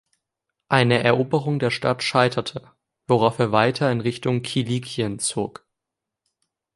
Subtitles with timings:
[0.67, 2.67] Eine Eroberung der Stadt scheiterte,
[3.05, 5.63] worauf er weiter in Richtung Kilikien zog.